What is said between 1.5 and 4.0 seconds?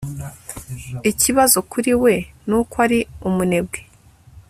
kuri we nuko ari umunebwe